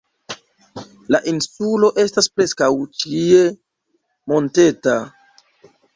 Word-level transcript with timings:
La 1.15 1.19
insulo 1.31 1.89
estas 2.05 2.29
preskaŭ 2.39 2.69
ĉie 3.03 3.45
monteta. 4.33 4.97